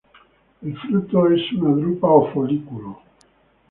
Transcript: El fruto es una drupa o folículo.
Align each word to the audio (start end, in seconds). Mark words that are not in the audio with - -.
El 0.63 0.75
fruto 0.79 1.27
es 1.29 1.53
una 1.53 1.75
drupa 1.75 2.07
o 2.09 2.33
folículo. 2.33 3.01